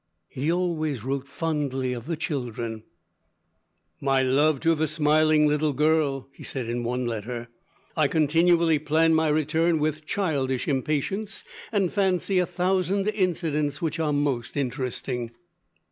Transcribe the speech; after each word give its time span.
He 0.29 0.51
always 0.51 1.03
wrote 1.03 1.27
fondly 1.27 1.93
of 1.93 2.07
the 2.07 2.15
children: 2.17 2.81
"My 3.99 4.23
love 4.23 4.59
to 4.61 4.73
the 4.73 4.87
smiling 4.87 5.47
little 5.47 5.73
girl," 5.73 6.27
he 6.33 6.43
said 6.43 6.67
in 6.67 6.83
one 6.83 7.05
letter. 7.05 7.49
"I 7.95 8.07
continually 8.07 8.79
plan 8.79 9.13
my 9.13 9.27
return 9.27 9.77
with 9.77 10.07
childish 10.07 10.67
impatience, 10.67 11.43
and 11.71 11.93
fancy 11.93 12.39
a 12.39 12.47
thousand 12.47 13.09
incidents 13.09 13.79
which 13.79 13.99
are 13.99 14.11
most 14.11 14.57
interesting." 14.57 15.33